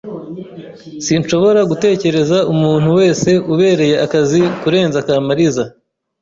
Sinshobora 1.05 1.59
gutekereza 1.71 2.37
umuntu 2.53 2.89
wese 2.99 3.29
ubereye 3.53 3.95
akazi 4.05 4.41
kurenza 4.61 5.05
Kamaliza. 5.07 5.63